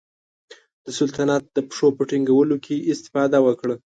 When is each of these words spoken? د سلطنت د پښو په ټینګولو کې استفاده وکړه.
د 0.85 0.87
سلطنت 0.97 1.43
د 1.55 1.57
پښو 1.69 1.87
په 1.97 2.03
ټینګولو 2.09 2.55
کې 2.65 2.75
استفاده 2.93 3.37
وکړه. 3.47 3.75